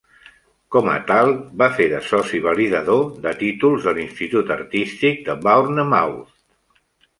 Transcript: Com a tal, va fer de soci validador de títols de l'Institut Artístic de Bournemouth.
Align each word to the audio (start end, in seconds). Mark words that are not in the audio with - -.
Com 0.75 0.87
a 0.93 0.95
tal, 1.11 1.29
va 1.61 1.67
fer 1.79 1.85
de 1.91 1.99
soci 2.13 2.39
validador 2.47 3.05
de 3.27 3.35
títols 3.43 3.87
de 3.89 3.95
l'Institut 3.99 4.53
Artístic 4.59 5.23
de 5.31 5.39
Bournemouth. 5.47 6.37